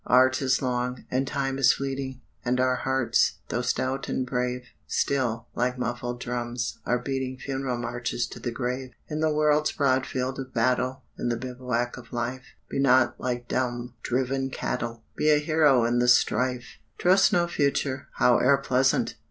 Art 0.07 0.41
is 0.41 0.63
long, 0.63 1.05
and 1.11 1.27
Time 1.27 1.59
is 1.59 1.73
fleeting, 1.73 2.21
And 2.43 2.59
our 2.59 2.77
hearts, 2.77 3.33
though 3.49 3.61
stout 3.61 4.09
and 4.09 4.25
brave, 4.25 4.63
Still, 4.87 5.45
like 5.53 5.77
muffled 5.77 6.19
drums, 6.19 6.79
are 6.87 6.97
beating 6.97 7.37
Funeral 7.37 7.77
marches 7.77 8.25
to 8.29 8.39
the 8.39 8.49
grave. 8.49 8.93
In 9.09 9.19
the 9.19 9.29
world's 9.31 9.71
broad 9.71 10.07
field 10.07 10.39
of 10.39 10.55
battle, 10.55 11.03
In 11.19 11.29
the 11.29 11.37
bivouac 11.37 11.97
of 11.97 12.11
Life, 12.13 12.55
Be 12.67 12.79
not 12.79 13.19
like 13.19 13.47
dumb, 13.47 13.93
driven 14.01 14.49
cattle! 14.49 15.03
Be 15.15 15.29
a 15.29 15.37
hero 15.37 15.85
in 15.85 15.99
the 15.99 16.07
strife! 16.07 16.79
Trust 16.97 17.31
no 17.31 17.45
Future, 17.45 18.07
howe'er 18.13 18.57
pleasant! 18.57 19.13